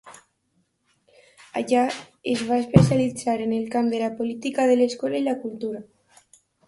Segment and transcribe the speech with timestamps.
[1.61, 1.83] Allà,
[2.33, 5.85] es va especialitzar en el camp de la política de l'escola i la cultura.